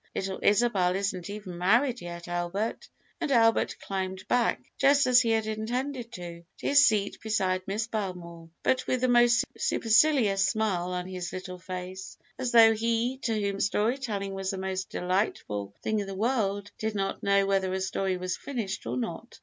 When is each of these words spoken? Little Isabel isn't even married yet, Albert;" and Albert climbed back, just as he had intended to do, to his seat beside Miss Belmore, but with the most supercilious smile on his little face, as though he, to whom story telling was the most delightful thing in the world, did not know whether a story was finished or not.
Little 0.15 0.39
Isabel 0.41 0.95
isn't 0.95 1.29
even 1.29 1.59
married 1.59 2.01
yet, 2.01 2.27
Albert;" 2.27 2.89
and 3.19 3.29
Albert 3.31 3.75
climbed 3.79 4.27
back, 4.27 4.71
just 4.79 5.05
as 5.05 5.21
he 5.21 5.29
had 5.29 5.45
intended 5.45 6.11
to 6.13 6.37
do, 6.39 6.43
to 6.57 6.67
his 6.69 6.83
seat 6.83 7.19
beside 7.21 7.61
Miss 7.67 7.85
Belmore, 7.85 8.49
but 8.63 8.87
with 8.87 9.01
the 9.01 9.07
most 9.07 9.45
supercilious 9.55 10.43
smile 10.43 10.87
on 10.89 11.05
his 11.05 11.31
little 11.31 11.59
face, 11.59 12.17
as 12.39 12.51
though 12.51 12.73
he, 12.73 13.19
to 13.19 13.39
whom 13.39 13.59
story 13.59 13.99
telling 13.99 14.33
was 14.33 14.49
the 14.49 14.57
most 14.57 14.89
delightful 14.89 15.75
thing 15.83 15.99
in 15.99 16.07
the 16.07 16.15
world, 16.15 16.71
did 16.79 16.95
not 16.95 17.21
know 17.21 17.45
whether 17.45 17.71
a 17.71 17.79
story 17.79 18.17
was 18.17 18.35
finished 18.37 18.87
or 18.87 18.97
not. 18.97 19.39